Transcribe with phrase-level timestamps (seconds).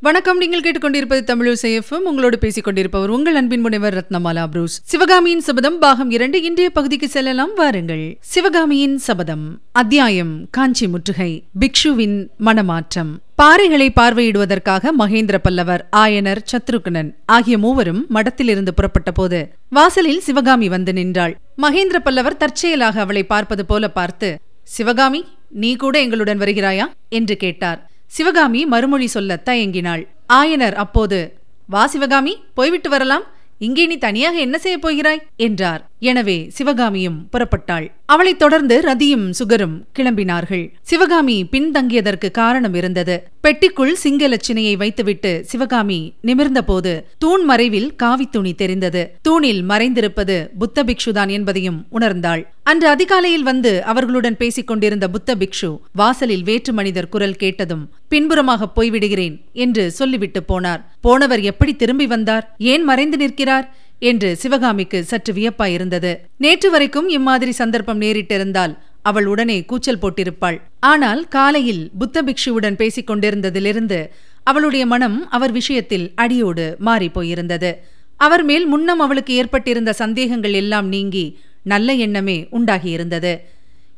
[0.00, 0.38] வணக்கம்.
[0.38, 4.80] நீங்கள் கேட்டுக்கொண்டிருப்பது தமிழ் எஃப்எம் உங்களோடு பேசிக் கொண்டிருப்பவர் உங்கள் அன்பின் முனைவர் ரத்னமாலா புரூஸ்.
[4.84, 7.54] சிவகாமியின் சபதம் பாகம் இரண்டு இன்றைய பகுதிக்கு செல்லலாம்.
[7.54, 8.16] வாருங்கள்.
[8.20, 9.60] சிவகாமியின் சபதம்.
[9.72, 10.48] அத்தியாயம்.
[10.50, 11.42] காஞ்சி முற்றுகை.
[11.60, 13.18] பிக்ஷுவின் மனமாற்றம்.
[13.42, 21.38] பாறைகளை பார்வையிடுவதற்காக மகேந்திர பல்லவர் ஆயனர் சத்ருகனன் ஆகிய மூவரும் மடத்திலிருந்து புறப்பட்ட போது வாசலில் சிவகாமி வந்து நின்றாள்.
[21.62, 26.84] மகேந்திர பல்லவர் தற்செயலாக அவளை பார்ப்பது போல பார்த்து சிவகாமி நீ கூட எங்களுடன் வருகிறாயா?
[27.08, 27.90] என்று கேட்டார்.
[28.06, 30.06] சிவகாமி மறுமொழி சொல்ல தயங்கினாள்.
[30.32, 33.22] ஆயனர் அப்போது வா சிவகாமி போய்விட்டு வரலாம்.
[33.58, 35.22] இங்கே நீ தனியாக என்ன செய்யப் போகிறாய்?
[35.36, 35.90] என்றார்.
[35.98, 37.90] எனவே சிவகாமியும் புறப்பட்டாள்.
[38.06, 40.70] அவளைத் தொடர்ந்து ரதியும் சுகரும் கிளம்பினார்கள்.
[40.82, 43.28] சிவகாமி பின்தங்கியதற்கு காரணம் இருந்தது.
[43.42, 49.16] பெட்டிக்குள் சிங்கலட்சணையை வைத்துவிட்டு சிவகாமி நிமிர்ந்தபோது தூண் மறைவில் காவித் துணி தெரிந்தது.
[49.22, 52.46] தூணில் மறைந்திருப்பது புத்த பிக்ஷுதான் என்பதையும் உணர்ந்தாள்.
[52.62, 59.40] அன்று அதிகாலையில் வந்து அவர்களுடன் பேசிக் கொண்டிருந்த புத்த பிக்ஷு வாசலில் வேற்று மனிதர் குரல் கேட்டதும் பின்புறமாக போய்விடுகிறேன்
[59.52, 60.84] என்று சொல்லிவிட்டு போனார்.
[61.00, 62.54] போனவர் எப்படி திரும்பி வந்தார்?
[62.58, 63.74] ஏன் மறைந்து நிற்கிறார்?
[63.98, 66.20] என்று சிவகாமிக்கு சற்று வியப்பாயிருந்தது.
[66.38, 70.60] நேற்று வரைக்கும் இம்மாதிரி சந்தர்ப்பம் நேரிட்டிருந்தால் அவள் உடனே கூச்சல் போட்டிருப்பாள்.
[70.80, 74.08] ஆனால் காலையில் புத்த பிக்ஷுவுடன் பேசிக் கொண்டிருந்ததிலிருந்து
[74.42, 77.74] அவளுடைய மனம் அவர் விஷயத்தில் அடியோடு மாறிப் போயிருந்தது.
[78.16, 83.38] அவர் மேல் முன்னம் அவளுக்கு ஏற்பட்டிருந்த சந்தேகங்கள் எல்லாம் நீங்கி நல்ல எண்ணமே உண்டாகியிருந்தது.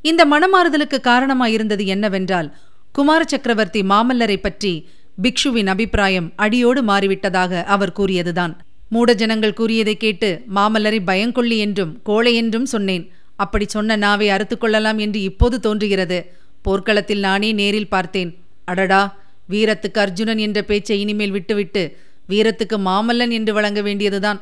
[0.03, 2.57] இந்த மனமாறுதலுக்கு காரணமாயிருந்தது என்னவென்றால்
[2.93, 4.89] குமார சக்கரவர்த்தி மாமல்லரை பற்றி
[5.23, 8.57] பிக்ஷுவின் அபிப்பிராயம் அடியோடு மாறிவிட்டதாக அவர் கூறியதுதான்.
[8.91, 13.05] மூடஜனங்கள் கூறியதை கேட்டு மாமல்லரை பயங்கொள்ளி என்றும் கோழை என்றும் சொன்னேன்.
[13.37, 16.19] அப்படி சொன்ன நாவை அறுத்துக்கொள்ளலாம் என்று இப்போது தோன்றுகிறது.
[16.63, 18.31] போர்க்களத்தில் நானே நேரில் பார்த்தேன்.
[18.65, 19.03] அடடா!
[19.49, 21.83] வீரத்துக்கு அர்ஜுனன் என்ற பேச்சை இனிமேல் விட்டுவிட்டு
[22.29, 24.41] வீரத்துக்கு மாமல்லன் என்று வழங்க வேண்டியதுதான்.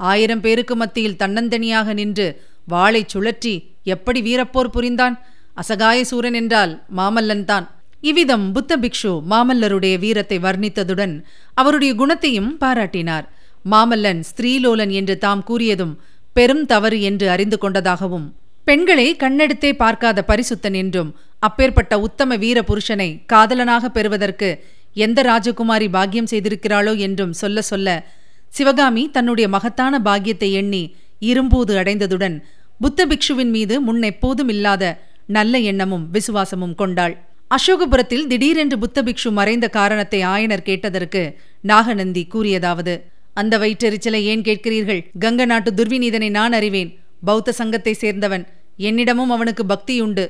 [0.00, 2.26] ஆயிரம் பேருக்கு மத்தியில் தன்னந்தனியாக நின்று
[2.68, 5.16] வாளை சுழற்றி எப்படி வீரப்போர் புரிந்தான்?
[5.56, 7.66] அசகாய சூரன் என்றால் மாமல்லன் தான்.
[8.02, 11.14] இவ்விதம் புத்த பிக்ஷு மாமல்லருடைய வீரத்தை வர்ணித்ததுடன்
[11.54, 13.26] அவருடைய குணத்தையும் பாராட்டினார்.
[13.70, 15.94] மாமல்லன் ஸ்திரீலோலன் என்று தாம் கூறியதும்
[16.32, 18.26] பெரும் தவறு என்று அறிந்து கொண்டதாகவும்
[18.64, 24.48] பெண்களை கண்ணெடுத்தே பார்க்காத பரிசுத்தன் என்றும் அப்பேற்பட்ட உத்தம வீர புருஷனை காதலனாக பெறுவதற்கு
[24.94, 27.88] எந்த ராஜகுமாரி பாக்கியம் செய்திருக்கிறாளோ என்றும் சொல்ல சொல்ல
[28.50, 32.36] சிவகாமி தன்னுடைய மகத்தான பாக்கியத்தை எண்ணி இரும்பூது அடைந்ததுடன்
[32.78, 34.84] புத்த பிக்ஷுவின் மீது முன்னெப்போதும் இல்லாத
[35.26, 37.14] நல்ல எண்ணமும் விசுவாசமும் கொண்டாள்.
[37.50, 41.22] அசோகபுரத்தில் திடீரென்று புத்த பிக்ஷு மறைந்த காரணத்தை ஆயனர் கேட்டதற்கு
[41.62, 42.94] நாகநந்தி கூறியதாவது
[43.40, 45.00] அந்த வயிற்றெரிச்சலை ஏன் கேட்கிறீர்கள்?
[45.24, 46.90] கங்க நாட்டு துர்விநீதனை நான் அறிவேன்.
[47.28, 48.44] பௌத்த சங்கத்தை சேர்ந்தவன்.
[48.88, 50.24] என்னிடமும் அவனுக்கு பக்தியுண்டு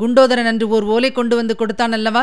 [0.00, 2.22] குண்டோதரன் அன்று ஓர் ஓலை கொண்டு வந்து கொடுத்தான் அல்லவா?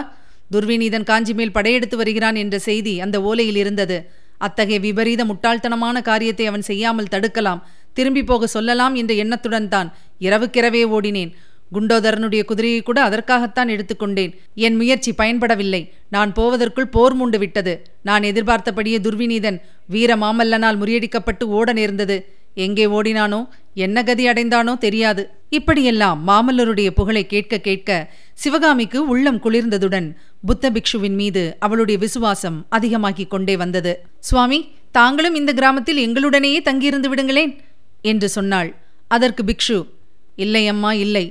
[0.53, 3.97] துர்விநீதன் காஞ்சி மேல் படையெடுத்து வருகிறான் என்ற செய்தி அந்த ஓலையில் இருந்தது.
[4.45, 7.61] அத்தகைய விபரீத முட்டாள்தனமான காரியத்தை அவன் செய்யாமல் தடுக்கலாம்.
[7.97, 9.89] திரும்பி போக சொல்லலாம் என்ற எண்ணத்துடன் தான்
[10.27, 11.31] இரவுக்கிரவே ஓடினேன்.
[11.73, 14.31] குண்டோதரனுடைய குதிரையை கூட அதற்காகத்தான் எடுத்துக்கொண்டேன்.
[14.55, 15.89] என் முயற்சி பயன்படவில்லை.
[16.09, 17.73] நான் போவதற்குள் போர் மூண்டு விட்டது.
[18.03, 22.33] நான் எதிர்பார்த்தபடியே துர்விநீதன் வீர மாமல்லனால் முறியடிக்கப்பட்டு ஓட நேர்ந்தது.
[22.55, 25.29] எங்கே ஓடினானோ என்ன கதி அடைந்தானோ தெரியாது.
[25.49, 30.07] இப்படியெல்லாம் மாமல்லருடைய புகழை கேட்க கேட்க சிவகாமிக்கு உள்ளம் குளிர்ந்ததுடன்
[30.45, 33.93] புத்த பிக்ஷுவின் மீது அவளுடைய விசுவாசம் அதிகமாகிக் கொண்டே வந்தது.
[34.19, 34.59] சுவாமி
[34.91, 37.53] தாங்களும் இந்த கிராமத்தில் எங்களுடனேயே தங்கியிருந்து விடுங்களேன்
[38.01, 38.75] என்று சொன்னாள்.
[39.07, 39.77] அதற்கு பிக்ஷு
[40.35, 41.25] இல்லை அம்மா இல்லை.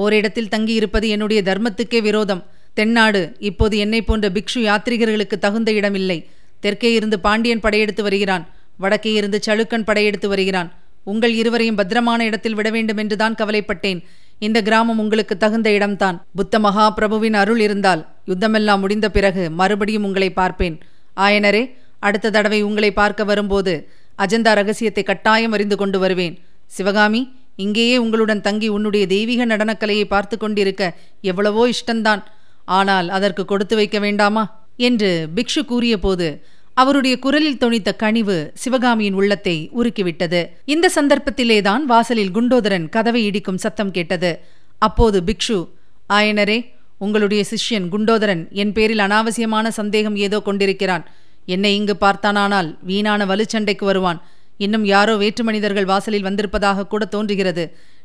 [0.00, 2.42] ஓரிடத்தில் தங்கியிருப்பது என்னுடைய தர்மத்துக்கே விரோதம்.
[2.74, 6.18] தென்னாடு இப்போது என்னை போன்ற பிக்ஷு யாத்ரிகர்களுக்கு தகுந்த இடமில்லை.
[6.60, 8.44] தெற்கே இருந்து பாண்டியன் படையெடுத்து வருகிறான்.
[8.76, 10.68] வடக்கே இருந்து சளுக்கன் படையெடுத்து வருகிறான்.
[11.04, 14.00] உங்கள் இருவரையும் பத்திரமான இடத்தில் விட வேண்டும் என்றுதான் கவலைப்பட்டேன்.
[14.38, 16.16] இந்த கிராமம் உங்களுக்கு தகுந்த இடம்தான்.
[16.34, 20.76] புத்த மகா பிரபுவின் அருள் இருந்தால் யுத்தமெல்லாம் முடிந்த பிறகு மறுபடியும் உங்களை பார்ப்பேன்.
[21.16, 21.62] ஆயனரே
[21.98, 23.74] அடுத்த தடவை உங்களை பார்க்க வரும்போது
[24.18, 26.34] அஜந்தா ரகசியத்தை கட்டாயம் அறிந்து கொண்டு வருவேன்.
[26.66, 27.22] சிவகாமி
[27.56, 32.22] இங்கேயே உங்களுடன் தங்கி உன்னுடைய தெய்வீக நடனக்கலையை பார்த்து கொண்டிருக்க எவ்வளவோ இஷ்டந்தான்.
[32.64, 34.60] ஆனால் அதற்கு கொடுத்து வைக்க வேண்டாமா?
[34.76, 36.42] என்று பிக்ஷு கூறியபோது
[36.74, 40.46] அவருடைய குரலில் தொனித்த கனிவு சிவகாமியின் உள்ளத்தை உருக்கிவிட்டது.
[40.64, 44.40] இந்த சந்தர்ப்பத்திலேதான் வாசலில் குண்டோதரன் கதவை இடிக்கும் சத்தம் கேட்டது.
[44.78, 45.68] அப்போது பிக்ஷு
[46.08, 46.66] ஆயனரே
[46.98, 51.10] உங்களுடைய சிஷ்யன் குண்டோதரன் என் பேரில் அனாவசியமான சந்தேகம் ஏதோ கொண்டிருக்கிறான்.
[51.46, 54.22] என்னை இங்கு பார்த்தானானால் வீணான வலுச்சண்டைக்கு வருவான்.
[54.64, 57.64] இன்னும் யாரோ வேற்று மனிதர்கள் வாசலில் வந்திருப்பதாக கூட தோன்றுகிறது.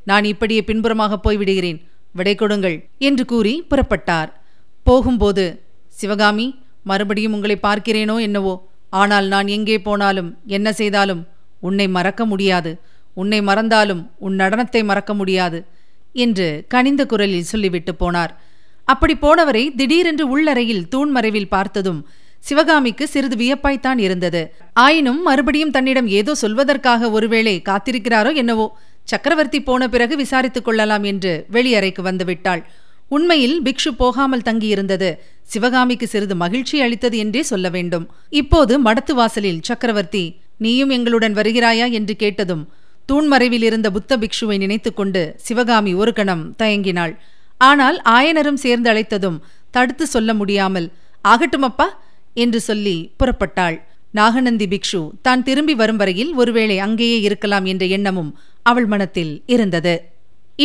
[0.09, 1.79] நான் இப்படியே பின்புறமாக போய்விடுகிறேன்.
[2.13, 2.77] விடை கொடுங்கள்
[3.07, 4.29] என்று கூறி புறப்பட்டார்.
[4.87, 5.45] போகும்போது
[5.99, 6.47] சிவகாமி
[6.89, 8.53] மறுபடியும் உங்களை பார்க்கிறேனோ என்னவோ?
[9.01, 11.23] ஆனால் நான் எங்கே போனாலும் என்ன செய்தாலும்
[11.67, 12.71] உன்னை மறக்க முடியாது.
[13.21, 15.59] உன்னை மறந்தாலும் உன் நடனத்தை மறக்க முடியாது
[16.25, 18.33] என்று கனிந்த குரலில் சொல்லிவிட்டு போனார்.
[18.93, 22.01] அப்படி போனவரை திடீரென்று உள்ளறையில் தூண்மறைவில் பார்த்ததும்
[22.47, 24.41] சிவகாமிக்கு சிறிது வியப்பாய்த்தான் இருந்தது.
[24.73, 28.67] ஆயினும் மறுபடியும் தன்னிடம் ஏதோ சொல்வதற்காக ஒருவேளை காத்திருக்கிறாரோ என்னவோ
[29.03, 32.61] சக்கரவர்த்தி போன பிறகு விசாரித்துக் கொள்ளலாம் என்று வெளியறைக்கு வந்துவிட்டாள்.
[33.09, 35.09] உண்மையில் பிக்ஷு போகாமல் தங்கியிருந்தது.
[35.43, 38.05] சிவகாமிக்கு சிறிது மகிழ்ச்சி அளித்தது என்றே சொல்ல வேண்டும்.
[38.41, 40.23] இப்போது மடத்து வாசலில் சக்கரவர்த்தி
[40.57, 41.87] நீயும் எங்களுடன் வருகிறாயா?
[41.91, 42.63] என்று கேட்டதும்
[43.09, 47.13] தூண்மறைவில் இருந்த புத்த பிக்ஷுவை நினைத்துக்கொண்டு சிவகாமி ஒரு கணம் தயங்கினாள்.
[47.61, 49.37] ஆனால் ஆயனரும் சேர்ந்து அழைத்ததும்
[49.71, 50.89] தடுத்து சொல்ல முடியாமல்
[51.25, 51.87] ஆகட்டுமப்பா
[52.45, 53.77] என்று சொல்லி புறப்பட்டாள்.
[54.11, 58.31] நாகநந்தி பிக்ஷு தான் திரும்பி வரும் வரையில் ஒருவேளை அங்கேயே இருக்கலாம் என்ற எண்ணமும்
[58.63, 59.95] அவள் மனத்தில் இருந்தது.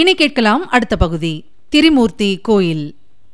[0.00, 1.34] இனி கேட்கலாம் அடுத்த பகுதி.
[1.68, 2.84] திரிமூர்த்தி கோயில்.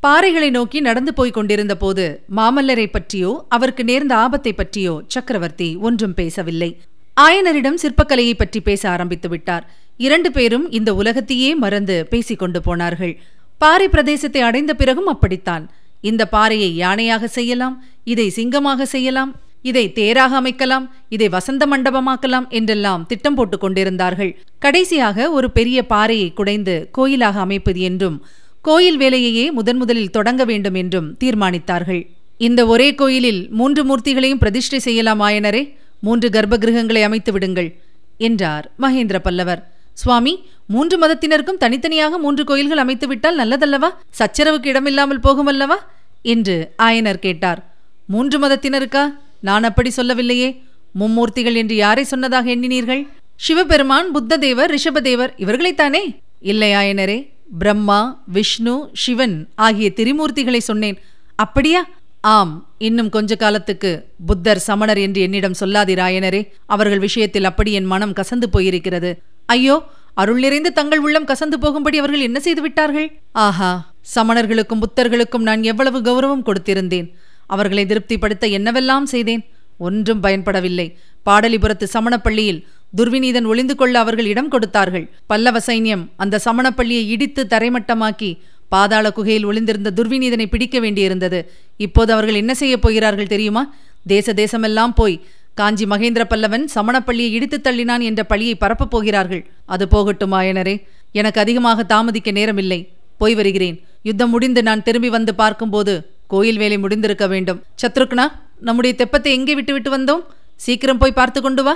[0.02, 2.04] பாறைகளை நோக்கி நடந்து போய்க் கொண்டிருந்த போது
[2.36, 6.70] மாமல்லரை பற்றியோ அவருக்கு நேர்ந்த ஆபத்தை பற்றியோ சக்கரவர்த்தி ஒன்றும் பேசவில்லை.
[7.16, 9.64] ஆயனரிடம் சிற்பக்கலையை பற்றி பேச ஆரம்பித்து விட்டார்.
[10.06, 13.14] இரண்டு பேரும் இந்த உலகத்தையே மறந்து பேசிக் கொண்டு போனார்கள்.
[13.62, 15.64] பாறை பிரதேசத்தை அடைந்த பிறகும் அப்படித்தான்.
[16.00, 23.34] இந்த பாறையை யானையாக செய்யலாம் இதை சிங்கமாக செய்யலாம் இதை தேராக அமைக்கலாம் இதை வசந்த மண்டபமாக்கலாம் என்றெல்லாம் திட்டம்
[23.34, 24.36] போட்டுக் கொண்டிருந்தார்கள்.
[24.58, 28.22] கடைசியாக ஒரு பெரிய பாறையை குடைந்து கோயிலாக அமைப்பது என்றும்
[28.62, 32.06] கோயில் வேலையையே முதன் முதலில் தொடங்க வேண்டும் என்றும் தீர்மானித்தார்கள்.
[32.38, 37.76] இந்த ஒரே கோயிலில் மூன்று மூர்த்திகளையும் பிரதிஷ்டை செய்யலாம் ஆயனரே மூன்று கர்ப்ப கிரகங்களை அமைத்து விடுங்கள்
[38.18, 39.77] என்றார் மகேந்திர பல்லவர்.
[40.02, 40.32] சுவாமி
[40.66, 43.88] மூன்று மதத்தினருக்கும் தனித்தனியாக மூன்று கோயில்கள் அமைத்துவிட்டால் நல்லதல்லவா?
[44.18, 45.76] சச்சரவுக்கு இடமில்லாமல் போகுமல்லவா?
[46.22, 47.60] என்று ஆயனர் கேட்டார்.
[48.06, 49.04] மூன்று மதத்தினருக்கா?
[49.40, 50.62] நான் அப்படி சொல்லவில்லையே.
[50.98, 53.02] மும்மூர்த்திகள் என்று யாரை சொன்னதாக எண்ணினீர்கள்?
[53.36, 56.02] சிவபெருமான் புத்ததேவர் ரிஷபதேவர் இவர்களைத்தானே?
[56.40, 57.18] இல்லை ஆயனரே
[57.58, 60.98] பிரம்மா விஷ்ணு சிவன் ஆகிய திரிமூர்த்திகளை சொன்னேன்.
[61.36, 61.86] அப்படியா?
[62.20, 63.90] ஆம் இன்னும் கொஞ்ச காலத்துக்கு
[64.26, 66.42] புத்தர் சமணர் என்று என்னிடம் சொல்லாதீர் ஆயனரே.
[66.66, 69.12] அவர்கள் விஷயத்தில் அப்படி என் மனம் கசந்து போயிருக்கிறது.
[69.48, 69.76] ஐயோ
[70.20, 73.08] அருள் நிறைந்து தங்கள் உள்ளம் கசந்து போகும்படி அவர்கள் என்ன செய்து விட்டார்கள்?
[73.44, 73.70] ஆஹா
[74.14, 77.08] சமணர்களுக்கும் புத்தர்களுக்கும் நான் எவ்வளவு கௌரவம் கொடுத்திருந்தேன்.
[77.46, 79.42] அவர்களை திருப்திப்படுத்த என்னவெல்லாம் செய்தேன்?
[79.78, 80.86] ஒன்றும் பயன்படவில்லை.
[81.26, 82.60] பாடலிபுரத்து சமணப்பள்ளியில்
[82.96, 85.06] துர்விநீதன் ஒளிந்து கொள்ள அவர்கள் இடம் கொடுத்தார்கள்.
[85.26, 88.30] பல்லவ சைன்யம் அந்த சமணப்பள்ளியை இடித்து தரைமட்டமாக்கி
[88.74, 91.40] பாதாள குகையில் ஒளிந்திருந்த துர்விநீதனை பிடிக்க வேண்டியிருந்தது.
[91.86, 93.62] இப்போது அவர்கள் என்ன செய்யப் போகிறார்கள் தெரியுமா?
[94.06, 95.16] தேச தேசமெல்லாம் போய்
[95.60, 99.42] காஞ்சி மகேந்திர பல்லவன் சமணப்பள்ளியை இடித்து தள்ளினான் என்ற பழியை பரப்பப் போகிறார்கள்.
[99.74, 100.74] அது போகட்டும் ஆயனரே
[101.20, 102.80] எனக்கு அதிகமாக தாமதிக்க நேரமில்லை.
[103.20, 103.76] போய் வருகிறேன்.
[104.08, 105.94] யுத்தம் முடிந்து நான் திரும்பி வந்து பார்க்கும்போது
[106.32, 107.60] கோயில் வேலை முடிந்திருக்க வேண்டும்.
[107.82, 108.26] சத்ருக்னா
[108.66, 110.22] நம்முடைய தெப்பத்தை எங்கே விட்டுவிட்டு வந்தோம்?
[110.64, 111.74] சீக்கிரம் போய் பார்த்து கொண்டு வா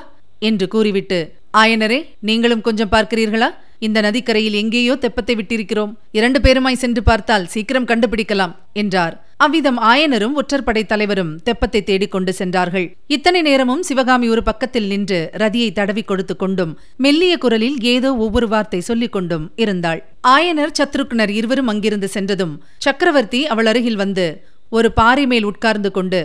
[0.48, 1.18] என்று கூறிவிட்டு
[1.60, 1.98] ஆயனரே
[2.28, 3.48] நீங்களும் கொஞ்சம் பார்க்கிறீர்களா?
[3.86, 5.92] இந்த நதிக்கரையில் எங்கேயோ தெப்பத்தை விட்டிருக்கிறோம்.
[6.18, 9.14] இரண்டு பேருமாய் சென்று பார்த்தால் சீக்கிரம் கண்டுபிடிக்கலாம் என்றார்.
[9.36, 12.86] அவ்விதம் ஆயனரும் ஒற்றற்படை தலைவரும் தெப்பத்தை தேடிக் கொண்டு சென்றார்கள்.
[13.06, 18.80] இத்தனை நேரமும் சிவகாமி ஒரு பக்கத்தில் நின்று ரதியை தடவி கொடுத்து கொண்டும் மெல்லிய குரலில் ஏதோ ஒவ்வொரு வார்த்தை
[18.80, 20.02] சொல்லிக் கொண்டும் இருந்தாள்.
[20.28, 24.28] ஆயனர் சத்ருக்னர் இருவரும் அங்கிருந்து சென்றதும் சக்கரவர்த்தி அவள் அருகில் வந்து
[24.70, 26.22] ஒரு பாறை மேல் உட்கார்ந்து கொண்டு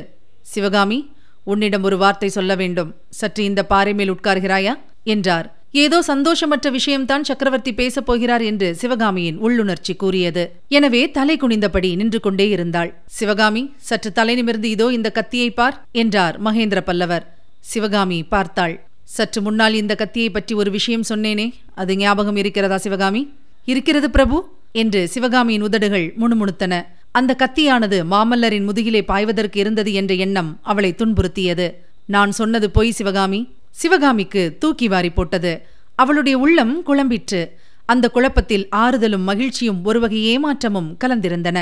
[0.53, 0.99] சிவகாமி
[1.43, 2.89] உன்னிடம் ஒரு வார்த்தை சொல்ல வேண்டும்.
[3.09, 4.73] சற்று இந்த பாறை மேல் உட்கார்கிறாயா?
[5.13, 5.47] என்றார்.
[5.71, 10.51] ஏதோ சந்தோஷமற்ற விஷயம்தான் சக்கரவர்த்தி பேசப் போகிறார் என்று சிவகாமியின் உள்ளுணர்ச்சி கூறியது.
[10.67, 12.93] எனவே தலை குனிந்தபடி நின்று கொண்டே இருந்தாள்.
[13.05, 17.35] சிவகாமி சற்று தலை நிமிர்ந்து இதோ இந்த கத்தியை பார் என்றார் மகேந்திர பல்லவர்.
[17.59, 18.85] சிவகாமி பார்த்தாள்.
[19.03, 21.53] சற்று முன்னால் இந்த கத்தியை பற்றி ஒரு விஷயம் சொன்னேனே.
[21.75, 23.31] அது ஞாபகம் இருக்கிறதா சிவகாமி?
[23.65, 26.85] இருக்கிறது பிரபு என்று சிவகாமியின் உதடுகள் முணுமுணுத்தன.
[27.11, 31.73] அந்த கத்தியானது மாமல்லரின் முதுகிலே பாய்வதற்கு இருந்தது என்ற எண்ணம் அவளை துன்புறுத்தியது.
[32.05, 33.51] நான் சொன்னது பொய் சிவகாமி.
[33.79, 35.51] சிவகாமிக்கு தூக்கி வாரி போட்டது.
[35.95, 37.41] அவளுடைய உள்ளம் குழம்பிற்று.
[37.85, 41.59] அந்த குழப்பத்தில் ஆறுதலும் மகிழ்ச்சியும் ஒருவகை ஏமாற்றமும் கலந்திருந்தன.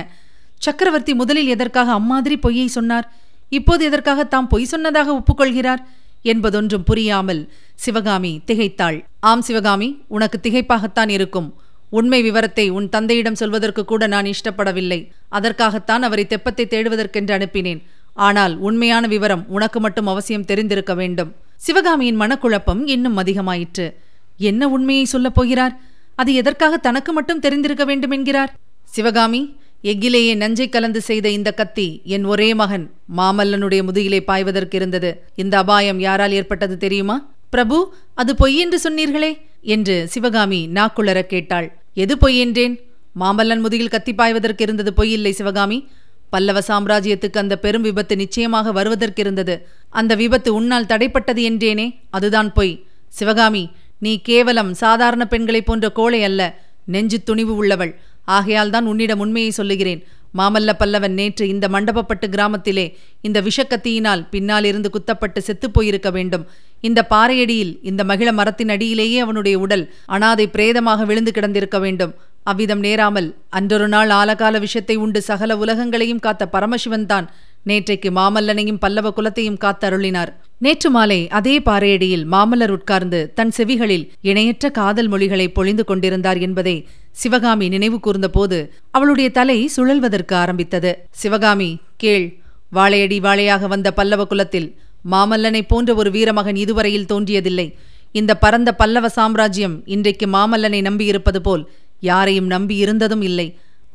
[0.58, 3.08] சக்கரவர்த்தி முதலில் எதற்காக அம்மாதிரி பொய்யை சொன்னார்?
[3.50, 5.82] இப்போது எதற்காக தாம் பொய் சொன்னதாக ஒப்புக்கொள்கிறார்?
[6.24, 7.42] என்பதொன்றும் புரியாமல்
[7.76, 8.98] சிவகாமி திகைத்தாள்.
[9.20, 11.50] ஆம் சிவகாமி உனக்கு திகைப்பாகத்தான் இருக்கும்.
[11.90, 15.00] உண்மை விவரத்தை உன் தந்தையிடம் சொல்வதற்கு கூட நான் இஷ்டப்படவில்லை.
[15.30, 17.82] அதற்காகத்தான் அவரை தெப்பத்தை தேடுவதற்கென்று அனுப்பினேன்.
[18.14, 21.32] ஆனால் உண்மையான விவரம் உனக்கு மட்டும் அவசியம் தெரிந்திருக்க வேண்டும்.
[21.56, 23.94] சிவகாமியின் மனக்குழப்பம் இன்னும் அதிகமாயிற்று.
[24.38, 25.80] என்ன உண்மையை சொல்லப் போகிறார்?
[26.16, 28.54] அது எதற்காக தனக்கு மட்டும் தெரிந்திருக்க வேண்டும் என்கிறார்?
[28.86, 35.24] சிவகாமி எஃகிலேயே நஞ்சை கலந்து செய்த இந்த கத்தி என் ஒரே மகன் மாமல்லனுடைய முதுகிலே பாய்வதற்கு இருந்தது.
[35.36, 37.32] இந்த அபாயம் யாரால் ஏற்பட்டது தெரியுமா?
[37.50, 41.78] பிரபு அது பொய் என்று சொன்னீர்களே என்று சிவகாமி நாக்குளர கேட்டாள்.
[41.94, 42.80] எது பொய் என்றேன்?
[43.20, 45.88] மாமல்லன் முதுகில் கத்தி பாய்வதற்கு இருந்தது பொய் இல்லை சிவகாமி.
[46.30, 49.56] பல்லவ சாம்ராஜ்யத்துக்கு அந்த பெரும் விபத்து நிச்சயமாக வருவதற்கிருந்தது.
[49.90, 52.84] அந்த விபத்து உன்னால் தடைப்பட்டது என்றேனே அதுதான் பொய்.
[53.10, 58.00] சிவகாமி நீ கேவலம் சாதாரண பெண்களைப் போன்ற கோழை அல்ல நெஞ்சு துணிவு உள்ளவள்.
[58.26, 60.04] ஆகையால் தான் உன்னிடம் உண்மையை சொல்லுகிறேன்.
[60.38, 66.48] மாமல்ல பல்லவன் நேற்று இந்த மண்டபப்பட்டு கிராமத்திலே இந்த விஷக்கத்தியினால் பின்னால் இருந்து குத்தப்பட்டு செத்துப் போயிருக்க வேண்டும்.
[66.82, 72.14] இந்த பாறையடியில் இந்த மகிழ மரத்தின் அடியிலேயே அவனுடைய உடல் அனாதை பிரேதமாக விழுந்து கிடந்திருக்க வேண்டும்.
[72.46, 77.28] அவ்விதம் நேராமல் அன்றொரு நாள் ஆலகால விஷத்தை உண்டு சகல உலகங்களையும் காத்த பரமசிவன் தான்
[77.64, 85.10] நேற்றைக்கு மாமல்லனையும் பல்லவ குலத்தையும் காத்தருளினார் நேற்று மாலை அதே பாறையடியில் மாமல்லர் உட்கார்ந்து தன் செவிகளில் இணையற்ற காதல்
[85.14, 86.76] மொழிகளை பொழிந்து கொண்டிருந்தார் என்பதை
[87.22, 88.60] சிவகாமி நினைவு கூர்ந்தபோது
[88.92, 90.92] அவளுடைய தலை சுழல்வதற்கு ஆரம்பித்தது.
[91.22, 92.28] சிவகாமி கேள்
[92.72, 94.70] வாழையடி வாழையாக வந்த பல்லவ குலத்தில்
[95.12, 97.68] மாமல்லனைப் போன்ற ஒரு வீரமகன் இதுவரையில் தோன்றியதில்லை.
[98.12, 101.64] இந்த பரந்த பல்லவ சாம்ராஜ்யம் இன்றைக்கு மாமல்லனை நம்பியிருப்பது போல்
[102.06, 103.48] யாரையும் நம்பியிருந்ததும் இல்லை.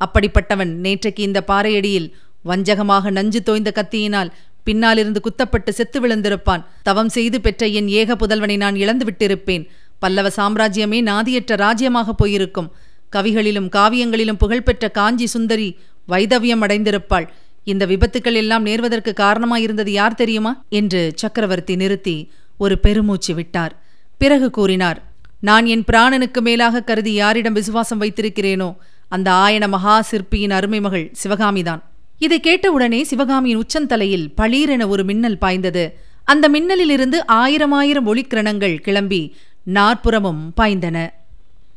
[0.05, 2.11] அப்படிப்பட்டவன் நேற்றைக்கு இந்த பாறையடியில்
[2.45, 4.31] வஞ்சகமாக நஞ்சு தோய்ந்த கத்தியினால்
[4.63, 6.63] பின்னாலிருந்து குத்தப்பட்டு செத்து விழுந்திருப்பான்.
[6.83, 9.67] தவம் செய்து பெற்ற என் ஏக புதல்வனை நான் இழந்து விட்டிருப்பேன்.
[9.99, 12.71] பல்லவ சாம்ராஜ்யமே நாதியற்ற ராஜ்யமாக போயிருக்கும்.
[13.15, 15.69] கவிகளிலும் காவியங்களிலும் புகழ்பெற்ற காஞ்சி சுந்தரி
[16.07, 17.27] வைதவியம் அடைந்திருப்பாள்.
[17.63, 20.63] இந்த விபத்துக்கள் எல்லாம் நேர்வதற்கு காரணமாயிருந்தது யார் தெரியுமா?
[20.69, 22.15] என்று சக்கரவர்த்தி நிறுத்தி
[22.57, 23.73] ஒரு பெருமூச்சு விட்டார்.
[24.17, 24.99] பிறகு கூறினார்
[25.41, 28.75] நான் என் பிராணனுக்கு மேலாக கருதி யாரிடம் விசுவாசம் வைத்திருக்கிறேனோ
[29.09, 31.81] அந்த ஆயன மகா சிற்பியின் அருமை மகள் சிவகாமிதான்
[32.19, 35.97] இதை கேட்டவுடனே சிவகாமியின் உச்சந்தலையில் பளீரென ஒரு மின்னல் பாய்ந்தது.
[36.23, 41.13] அந்த மின்னலிலிருந்து ஆயிரம் ஆயிரம் ஒளிக்கிரணங்கள் கிளம்பி நாற்புறமும் பாய்ந்தன.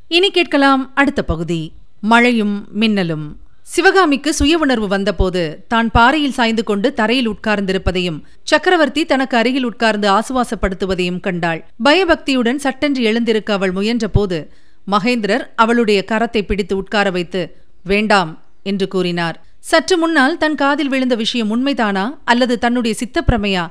[0.09, 1.73] இனி கேட்கலாம் அடுத்த பகுதி.
[2.01, 3.27] மழையும் மின்னலும்.
[3.67, 5.43] சிவகாமிக்கு சுய உணர்வு வந்தபோது
[5.73, 8.19] தான் பாறையில் சாய்ந்து கொண்டு தரையில் உட்கார்ந்திருப்பதையும்
[8.51, 11.61] சக்கரவர்த்தி தனக்கு அருகில் உட்கார்ந்து ஆசுவாசப்படுத்துவதையும் கண்டாள்.
[11.87, 14.39] பயபக்தியுடன் சட்டென்று எழுந்திருக்க அவள் முயன்றபோது
[14.95, 17.43] மகேந்திரர் அவளுடைய கரத்தை பிடித்து உட்கார வைத்து
[17.85, 18.31] வேண்டாம்
[18.63, 19.39] என்று கூறினார்.
[19.71, 23.67] சற்று முன்னால் தன் காதில் விழுந்த விஷயம் உண்மைதானா அல்லது தன்னுடைய சித்தப்பிரமையா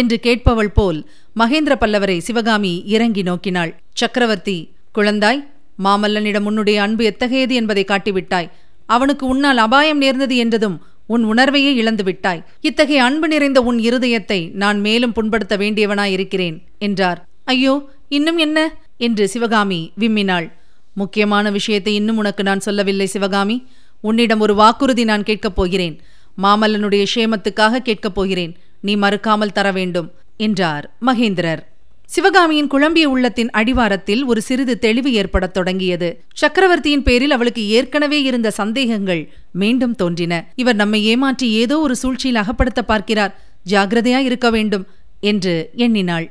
[0.00, 1.00] என்று கேட்பவள் போல்
[1.40, 3.74] மகேந்திர பல்லவரை சிவகாமி இறங்கி நோக்கினாள்.
[4.00, 4.58] சக்கரவர்த்தி
[4.98, 5.42] குழந்தாய்
[5.84, 8.46] மாமல்லனிடம் உன்னுடைய அன்பு எத்தகையது என்பதை காட்டிவிட்டாய்.
[8.86, 14.80] அவனுக்கு உன்னால் அபாயம் நேர்ந்தது என்றதும் உன் உணர்வையே இழந்து விட்டாய் இத்தகைய அன்பு நிறைந்த உன் இருதயத்தை நான்
[14.80, 17.24] மேலும் புண்படுத்த வேண்டியவனாயிருக்கிறேன் என்றார்.
[17.44, 18.74] ஐயோ இன்னும் என்ன?
[18.98, 20.52] என்று சிவகாமி விம்மினாள்.
[20.94, 23.66] முக்கியமான விஷயத்தை இன்னும் உனக்கு நான் சொல்லவில்லை சிவகாமி.
[24.00, 26.00] உன்னிடம் ஒரு வாக்குறுதி நான் கேட்கப் போகிறேன்.
[26.42, 28.56] மாமல்லனுடைய க்ஷேமத்துக்காக கேட்கப் போகிறேன்.
[28.80, 31.58] நீ மறுக்காமல் தர வேண்டும் என்றார் மகேந்திரர்.
[32.08, 36.08] சிவகாமியின் குழம்பிய உள்ளத்தின் அடிவாரத்தில் ஒரு சிறிது தெளிவு ஏற்படத் தொடங்கியது.
[36.34, 39.22] சக்கரவர்த்தியின் பேரில் அவளுக்கு ஏற்கனவே இருந்த சந்தேகங்கள்
[39.52, 40.34] மீண்டும் தோன்றின.
[40.54, 43.32] இவர் நம்மை ஏமாற்றி ஏதோ ஒரு சூழ்ச்சியில் அகப்படுத்த பார்க்கிறார்.
[43.70, 44.86] ஜாகிரதையா இருக்க வேண்டும்
[45.20, 46.30] என்று எண்ணினாள்.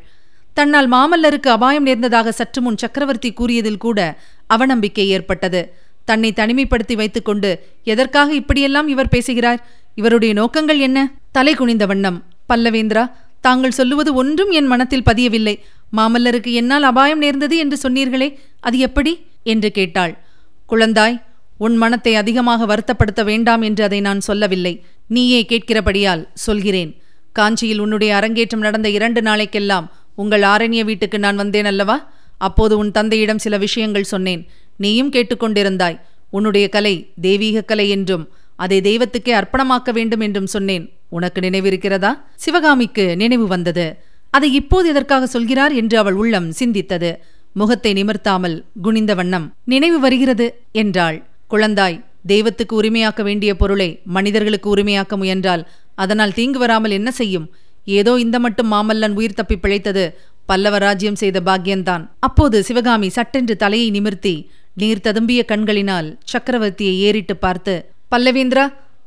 [0.53, 4.17] தன்னால் மாமல்லருக்கு அபாயம் நேர்ந்ததாக சற்று முன் சக்கரவர்த்தி கூறியதில் கூட
[4.53, 5.74] அவநம்பிக்கை ஏற்பட்டது.
[6.05, 9.67] தன்னை தனிமைப்படுத்தி வைத்துக்கொண்டு எதற்காக இப்படியெல்லாம் இவர் பேசுகிறார்?
[9.96, 11.13] இவருடைய நோக்கங்கள் என்ன?
[11.32, 13.03] தலை குனிந்த வண்ணம் பல்லவேந்திரா
[13.48, 15.56] தாங்கள் சொல்லுவது ஒன்றும் என் மனத்தில் பதியவில்லை.
[15.98, 19.14] மாமல்லருக்கு என்னால் அபாயம் நேர்ந்தது என்று சொன்னீர்களே அது எப்படி?
[19.44, 20.14] என்று கேட்டாள்.
[20.70, 21.18] குழந்தாய்
[21.58, 24.74] உன் மனத்தை அதிகமாக வருத்தப்படுத்த வேண்டாம் என்று அதை நான் சொல்லவில்லை.
[25.08, 26.92] நீயே கேட்கிறபடியால் சொல்கிறேன்.
[27.36, 31.98] காஞ்சியில் உன்னுடைய அரங்கேற்றம் நடந்த இரண்டு நாளைக்கெல்லாம் உங்கள் ஆரண்ய வீட்டுக்கு நான் வந்தேன் அல்லவா?
[32.38, 34.42] அப்போது உன் தந்தையிடம் சில விஷயங்கள் சொன்னேன்.
[34.78, 35.98] நீயும் கேட்டுக்கொண்டிருந்தாய்.
[36.30, 38.25] உன்னுடைய கலை தெய்வீக கலை என்றும்
[38.64, 40.86] அதை தெய்வத்துக்கே அர்ப்பணமாக்க வேண்டும் என்றும் சொன்னேன்.
[41.17, 42.12] உனக்கு நினைவிருக்கிறதா?
[42.43, 43.88] சிவகாமிக்கு நினைவு வந்தது.
[44.38, 47.12] அதை இப்போது எதற்காக சொல்கிறார் என்று அவள் உள்ளம் சிந்தித்தது.
[47.60, 50.48] முகத்தை நிமிர்த்தாமல் குனிந்த வண்ணம் நினைவு வருகிறது
[50.81, 51.17] என்றாள்.
[51.51, 55.63] குழந்தாய் தெய்வத்துக்கு உரிமையாக்க வேண்டிய பொருளை மனிதர்களுக்கு உரிமையாக்க முயன்றால்
[56.03, 57.48] அதனால் தீங்கு வராமல் என்ன செய்யும்?
[58.00, 60.03] ஏதோ இந்த மட்டும் மாமல்லன் உயிர் தப்பி பிழைத்தது
[60.50, 62.03] பல்லவ ராஜ்யம் செய்த பாக்கியந்தான்.
[62.27, 64.36] அப்போது சிவகாமி சட்டென்று தலையை நிமிர்த்தி
[64.81, 67.75] நீர் ததும்பிய கண்களினால் சக்கரவர்த்தியை ஏறிட்டு பார்த்து
[68.13, 68.65] பல்லவேந்திரா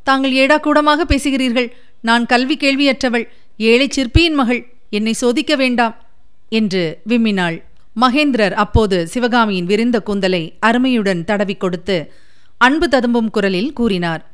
[0.09, 1.69] தாங்கள் ஏடா கூடமாக பேசுகிறீர்கள்?
[2.01, 3.29] நான் கல்வி கேள்வியற்றவள்.
[3.57, 4.73] ஏழை சிற்பியின் மகள்.
[4.91, 5.97] என்னை சோதிக்க வேண்டாம்
[6.49, 7.63] என்று விம்மினாள்.
[8.01, 12.13] மகேந்திரர் அப்போது சிவகாமியின் விரிந்த கூந்தலை அருமையுடன் தடவிக் கொடுத்து
[12.59, 14.31] அன்பு ததும்பும் குரலில் கூறினார்.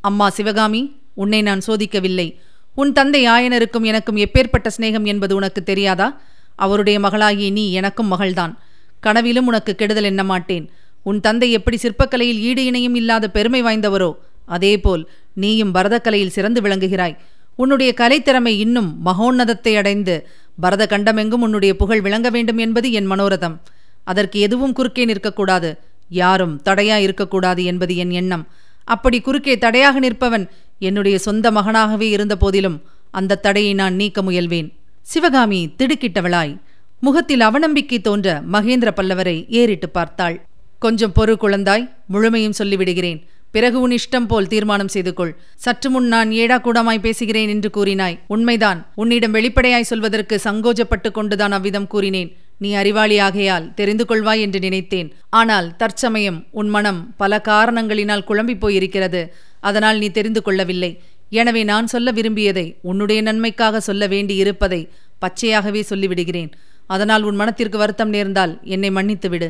[0.00, 2.36] அம்மா சிவகாமி உன்னை நான் சோதிக்கவில்லை.
[2.74, 6.20] உன் தந்தை ஆயனருக்கும் எனக்கும் எப்பேற்பட்ட சிநேகம் என்பது உனக்கு தெரியாதா?
[6.56, 8.58] அவருடைய மகளாகிய நீ எனக்கும் மகள்தான்.
[9.00, 10.70] கனவிலும் உனக்கு கெடுதல் எண்ண மாட்டேன்.
[11.02, 14.14] உன் தந்தை எப்படி சிற்பக்கலையில் ஈடு இணையும் இல்லாத பெருமை வாய்ந்தவரோ
[14.46, 17.16] அதேபோல் நீயும் பரதக்கலையில் சிறந்து விளங்குகிறாய்.
[17.56, 20.28] உன்னுடைய கலைத்திறமை இன்னும் மகோன்னதத்தை அடைந்து
[20.60, 23.56] பரத கண்டமெங்கும் உன்னுடைய புகழ் விளங்க வேண்டும் என்பது என் மனோரதம்.
[24.04, 28.46] அதற்கு எதுவும் குறுக்கே நிற்கக்கூடாது யாரும் தடையா இருக்கக்கூடாது என்பது என் எண்ணம்.
[28.84, 30.46] அப்படி குறுக்கே தடையாக நிற்பவன்
[30.78, 34.68] என்னுடைய சொந்த மகனாகவே இருந்த போதிலும் அந்த தடையை நான் நீக்க முயல்வேன்.
[35.02, 36.58] சிவகாமி திடுக்கிட்டவளாய்.
[37.00, 40.36] முகத்தில் அவநம்பிக்கை தோன்ற மகேந்திர பல்லவரை ஏறிட்டு பார்த்தாள்.
[40.78, 43.20] கொஞ்சம் பொறு குழந்தாய் முழுமையும் சொல்லிவிடுகிறேன்.
[43.54, 45.32] பிறகு உன் இஷ்டம் போல் தீர்மானம் செய்து கொள்
[45.64, 48.16] சற்று முன் நான் ஏடா கூடமாய் பேசுகிறேன் என்று கூறினாய்.
[48.34, 48.80] உண்மைதான்.
[49.00, 52.30] உன்னிடம் வெளிப்படையாய் சொல்வதற்கு சங்கோஜப்பட்டு கொண்டுதான் அவ்விதம் கூறினேன்.
[52.62, 55.08] நீ அறிவாளியாகையால் தெரிந்து கொள்வாய் என்று நினைத்தேன்.
[55.40, 59.22] ஆனால் தற்சமயம் உன் மனம் பல காரணங்களினால் குழம்பிப் போயிருக்கிறது.
[59.68, 60.92] அதனால் நீ தெரிந்து கொள்ளவில்லை.
[61.40, 64.80] எனவே நான் சொல்ல விரும்பியதை உன்னுடைய நன்மைக்காக சொல்ல வேண்டி இருப்பதை
[65.22, 66.50] பச்சையாகவே சொல்லிவிடுகிறேன்.
[66.94, 69.48] அதனால் உன் மனத்திற்கு வருத்தம் நேர்ந்தால் என்னை மன்னித்து விடு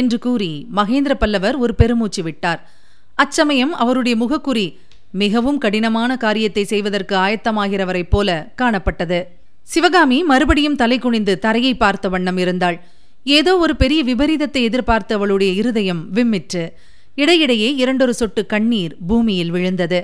[0.00, 2.60] என்று கூறி மகேந்திர பல்லவர் ஒரு பெருமூச்சு விட்டார்.
[3.16, 4.66] அச்சமயம் அவருடைய முகக்குறி
[5.12, 9.18] மிகவும் கடினமான காரியத்தை செய்வதற்கு ஆயத்தமாகிறவரைப் போல காணப்பட்டது.
[9.62, 12.78] சிவகாமி மறுபடியும் தலை குனிந்து தரையை பார்த்த வண்ணம் இருந்தாள்.
[13.24, 16.64] ஏதோ ஒரு பெரிய விபரீதத்தை எதிர்பார்த்து அவளுடைய இருதயம் விம்மிற்று.
[17.14, 20.00] இடையிடையே இரண்டொரு சொட்டு கண்ணீர் பூமியில் விழுந்தது.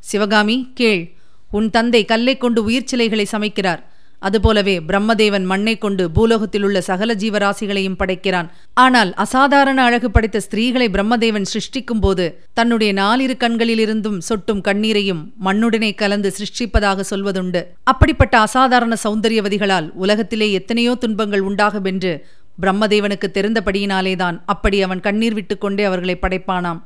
[0.00, 1.12] சிவகாமி கேள்.
[1.50, 3.82] உன் தந்தை கல்லை கொண்டு உயிர் சிலைகளை சமைக்கிறார்.
[4.28, 8.48] அதுபோலவே பிரம்மதேவன் மண்ணை கொண்டு பூலோகத்தில் உள்ள சகல ஜீவராசிகளையும் படைக்கிறான்.
[8.84, 16.30] ஆனால் அசாதாரண அழகு படைத்த ஸ்திரீகளை பிரம்மதேவன் சிருஷ்டிக்கும் போது தன்னுடைய நாலிரு கண்களிலிருந்தும் சொட்டும் கண்ணீரையும் மண்ணுடனே கலந்து
[16.38, 17.62] சிருஷ்டிப்பதாக சொல்வதுண்டு.
[17.92, 22.14] அப்படிப்பட்ட அசாதாரண சௌந்தரியவதிகளால் உலகத்திலே எத்தனையோ துன்பங்கள் உண்டாகும் என்று
[22.62, 26.80] பிரம்மதேவனுக்கு தெரிந்தபடியினாலேதான் அப்படி அவன் கண்ணீர் விட்டுக்கொண்டே அவர்களை படைப்பானாம்.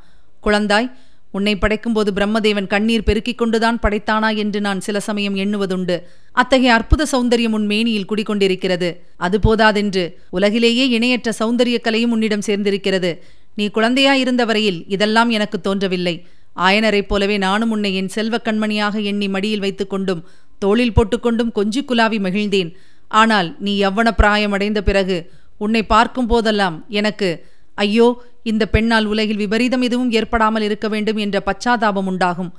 [0.47, 0.89] குழந்தாய்
[1.37, 5.97] உன்னை படைக்கும்போது பிரம்மதேவன் கண்ணீர் பெருக்கிக் கொண்டுதான் படைத்தானா என்று நான் சில சமயம் எண்ணுவதுண்டு.
[6.41, 8.89] அத்தகைய அற்புத சௌந்தரியம் உன் மேனியில் குடிகொண்டிருக்கிறது.
[9.17, 10.05] அது போதாதென்று
[10.37, 13.11] உலகிலேயே இணையற்ற சௌந்தரிய கலையும் உன்னிடம் சேர்ந்திருக்கிறது.
[13.55, 16.15] நீ குழந்தையாயிருந்த வரையில் இதெல்லாம் எனக்கு தோன்றவில்லை.
[16.67, 20.23] ஆயனரைப் போலவே நானும் உன்னை என் செல்வக் கண்மணியாக எண்ணி மடியில் வைத்துக் கொண்டும்
[20.59, 22.71] தோளில் போட்டுக்கொண்டும் கொஞ்சி குலாவி மகிழ்ந்தேன்.
[23.21, 25.19] ஆனால் நீ எவ்வன பிராயம் அடைந்த பிறகு
[25.65, 27.29] உன்னை பார்க்கும் போதெல்லாம் எனக்கு
[27.85, 28.07] ஐயோ
[28.51, 32.51] இந்த பெண்ணால் உலகில் விபரீதம் எதுவும் ஏற்படாமல் இருக்க வேண்டும் என்ற பச்சாதாபம் உண்டாகும்.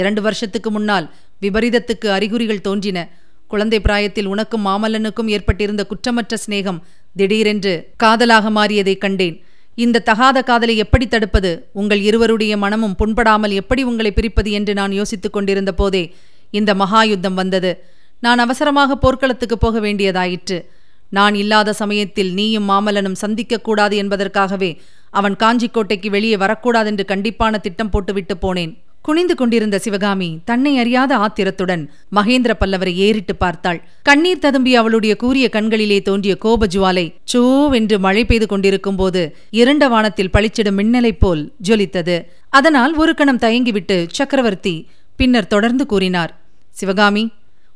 [0.00, 1.06] இரண்டு வருஷத்துக்கு முன்னால்
[1.44, 2.98] விபரீதத்துக்கு அறிகுறிகள் தோன்றின.
[3.46, 6.78] குழந்தை பிராயத்தில் உனக்கும் மாமல்லனுக்கும் ஏற்பட்டிருந்த குற்றமற்ற சிநேகம்
[7.16, 9.44] திடீரென்று காதலாக மாறியதைக் கண்டேன்.
[9.74, 11.68] இந்த தகாத காதலை எப்படி தடுப்பது?
[11.72, 16.14] உங்கள் இருவருடைய மனமும் புண்படாமல் எப்படி உங்களை பிரிப்பது என்று நான் யோசித்துக் கொண்டிருந்த போதே
[16.50, 17.84] இந்த மகா யுத்தம் வந்தது.
[18.20, 20.64] நான் அவசரமாக போர்க்களத்துக்கு போக வேண்டியதாயிற்று.
[21.10, 28.84] நான் இல்லாத சமயத்தில் நீயும் மாமல்லனும் சந்திக்கக்கூடாது என்பதற்காகவே அவன் காஞ்சிக்கோட்டைக்கு வெளியே வரக்கூடாதென்று கண்டிப்பான திட்டம் போட்டுவிட்டு போனேன்.
[29.06, 31.82] குனிந்து கொண்டிருந்த சிவகாமி தன்னை அறியாத ஆத்திரத்துடன்
[32.16, 33.78] மகேந்திர பல்லவரை ஏறிட்டு பார்த்தாள்.
[34.02, 39.22] கண்ணீர் ததும்பி அவளுடைய கூரிய கண்களிலே தோன்றிய கோப ஜுவாலை சோவென்று மழை பெய்து கொண்டிருக்கும் போது
[39.60, 42.18] இரண்ட வானத்தில் பளிச்சிடும் மின்னலைப் போல் ஜொலித்தது.
[42.58, 44.76] அதனால் ஒரு கணம் தயங்கிவிட்டு சக்கரவர்த்தி
[45.16, 46.32] பின்னர் தொடர்ந்து கூறினார்
[46.80, 47.24] சிவகாமி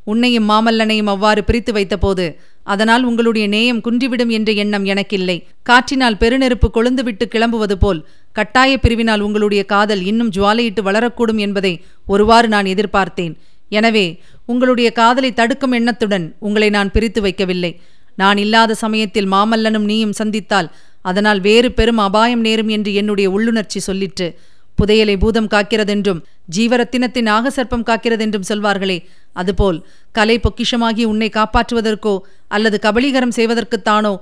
[0.04, 2.25] உன்னையும் மாமல்லனையும் அவ்வாறு பிரித்து வைத்தபோது
[2.72, 5.37] அதனால் உங்களுடைய நேயம் குன்றிவிடும் என்ற எண்ணம் எனக்கில்லை.
[5.68, 8.00] காற்றினால் பெருநெருப்பு கொழுந்துவிட்டு கிளம்புவது போல்
[8.37, 11.72] கட்டாய பிரிவினால் உங்களுடைய காதல் இன்னும் ஜுவாலையிட்டு வளரக்கூடும் என்பதை
[12.12, 13.34] ஒருவாறு நான் எதிர்பார்த்தேன்.
[13.78, 14.06] எனவே
[14.52, 17.72] உங்களுடைய காதலை தடுக்கும் எண்ணத்துடன் உங்களை நான் பிரித்து வைக்கவில்லை.
[18.22, 20.71] நான் இல்லாத சமயத்தில் மாமல்லனும் நீயும் சந்தித்தால்
[21.10, 24.28] அதனால் வேறு பெரும் அபாயம் நேரும் என்று என்னுடைய உள்ளுணர்ச்சி சொல்லிற்று.
[24.78, 26.21] புதையலை பூதம் காக்கிறதென்றும்
[26.56, 28.97] ஜீவரத்தினத்தின் நாகசர்ப்பம் காக்கிறதென்றும் சொல்வார்களே
[29.40, 29.78] அதுபோல்
[30.19, 32.14] கலை பொக்கிஷமாகி உன்னை காப்பாற்றுவதற்கோ
[32.56, 34.14] அல்லது கபலீகரம் செய்வதற்குத்தானோ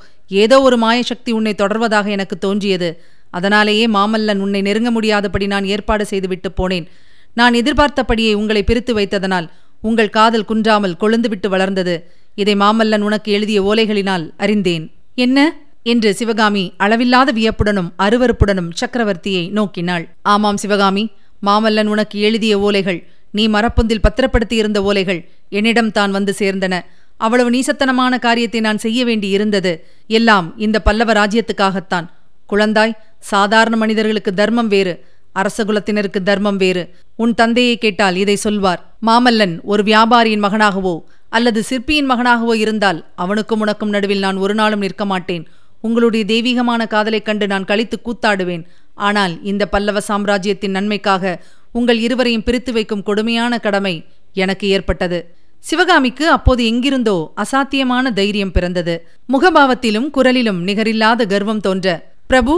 [0.43, 2.91] ஏதோ ஒரு மாயசக்தி உன்னை தொடர்வதாக எனக்கு தோன்றியது.
[3.31, 6.87] அதனாலேயே மாமல்லன் உன்னை நெருங்க முடியாதபடி நான் ஏற்பாடு செய்துவிட்டு போனேன்.
[7.35, 9.49] நான் எதிர்பார்த்தபடியே உங்களை பிரித்து வைத்ததனால்
[9.81, 12.11] உங்கள் காதல் குன்றாமல் கொழுந்துவிட்டு வளர்ந்தது.
[12.35, 14.93] இதை மாமல்லன் உனக்கு எழுதிய ஓலைகளினால் அறிந்தேன்.
[15.15, 15.57] என்ன?
[15.83, 20.05] என்று சிவகாமி அளவில்லாத வியப்புடனும் அருவறுப்புடனும் சக்கரவர்த்தியை நோக்கினாள்.
[20.23, 21.11] ஆமாம் சிவகாமி
[21.43, 26.75] மாமல்லன் உனக்கு எழுதிய ஓலைகள் நீ மரப்பொந்தில் பத்திரப்படுத்தியிருந்த ஓலைகள் என்னிடம் தான் வந்து சேர்ந்தன.
[27.17, 32.07] அவ்வளவு நீசத்தனமான காரியத்தை நான் செய்ய வேண்டி இருந்தது எல்லாம் இந்த பல்லவ ராஜ்யத்துக்காகத்தான்.
[32.53, 36.95] குழந்தாய் சாதாரண மனிதர்களுக்கு தர்மம் வேறு அரசகுலத்தினருக்கு தர்மம் வேறு.
[37.17, 43.89] உன் தந்தையை கேட்டால் இதை சொல்வார் மாமல்லன் ஒரு வியாபாரியின் மகனாகவோ அல்லது சிற்பியின் மகனாகவோ இருந்தால் அவனுக்கும் உனக்கும்
[43.89, 45.49] நடுவில் நான் ஒரு நாளும் நிற்க மாட்டேன்.
[45.81, 48.65] உங்களுடைய தெய்வீகமான காதலைக் கண்டு நான் கழித்து கூத்தாடுவேன்.
[48.95, 55.35] ஆனால் இந்த பல்லவ சாம்ராஜ்யத்தின் நன்மைக்காக உங்கள் இருவரையும் பிரித்து வைக்கும் கொடுமையான கடமை எனக்கு ஏற்பட்டது.
[55.59, 59.09] சிவகாமிக்கு அப்போது எங்கிருந்தோ அசாத்தியமான தைரியம் பிறந்தது.
[59.33, 62.55] முகபாவத்திலும் குரலிலும் நிகரில்லாத கர்வம் தோன்ற பிரபு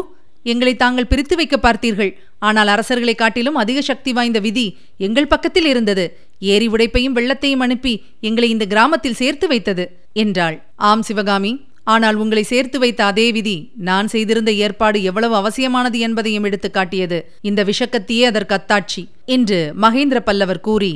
[0.53, 2.13] எங்களை தாங்கள் பிரித்து வைக்க பார்த்தீர்கள்.
[2.49, 4.67] ஆனால் அரசர்களை காட்டிலும் அதிக சக்தி வாய்ந்த விதி
[5.07, 6.05] எங்கள் பக்கத்தில் இருந்தது.
[6.53, 7.93] ஏரி உடைப்பையும் வெள்ளத்தையும் அனுப்பி
[8.29, 9.85] எங்களை இந்த கிராமத்தில் சேர்த்து வைத்தது
[10.23, 10.57] என்றாள்.
[10.91, 11.53] ஆம் சிவகாமி.
[11.93, 13.55] ஆனால் உங்களை சேர்த்து வைத்த அதே விதி
[13.89, 17.19] நான் செய்திருந்த ஏற்பாடு எவ்வளவு அவசியமானது என்பதையும் எடுத்து காட்டியது.
[17.49, 19.03] இந்த விஷக்கத்தியே அதற்கு அத்தாட்சி
[19.37, 20.93] என்று மகேந்திர பல்லவர் கூறி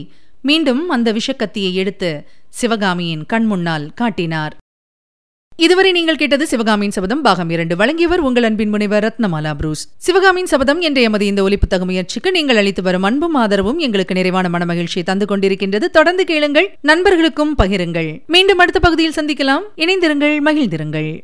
[0.48, 2.10] மீண்டும் அந்த விஷக்கத்தியை எடுத்து
[2.60, 4.54] சிவகாமியின் கண்முன்னால் காட்டினார்.
[5.56, 7.22] இதுவரை நீங்கள் கேட்டது சிவகாமியின் சபதம்.
[7.22, 7.76] பாகம் இரண்டு.
[7.76, 9.88] வழங்கியவர் உங்கள் அன்பின் முனைவர் ரத்னமாலா புரூஸ்.
[9.96, 14.64] சிவகாமியின் சபதம் என்ற எமது இந்த ஒலிப்புத்தக முயற்சிக்கு நீங்கள் அளித்து வரும் அன்பும் ஆதரவும் எங்களுக்கு நிறைவான மன
[14.64, 15.84] மகிழ்ச்சியை தந்து கொண்டிருக்கின்றது.
[15.84, 18.26] தொடர்ந்து கேளுங்கள் நண்பர்களுக்கும் பகிருங்கள்.
[18.26, 19.62] மீண்டும் அடுத்த பகுதியில் சந்திக்கலாம்.
[19.76, 21.20] இணைந்திருங்கள் மகிழ்ந்திருங்கள்.